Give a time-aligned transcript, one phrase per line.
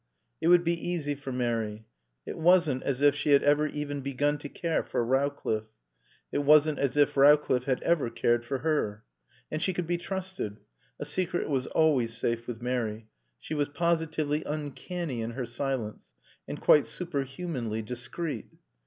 [0.41, 1.85] It would be easy for Mary.
[2.25, 5.67] It wasn't as if she had ever even begun to care for Rowcliffe.
[6.31, 9.03] It wasn't as if Rowcliffe had ever cared for her.
[9.51, 10.57] And she could be trusted.
[10.99, 13.09] A secret was always safe with Mary.
[13.37, 16.13] She was positively uncanny in her silence,
[16.47, 18.47] and quite superhumanly discreet.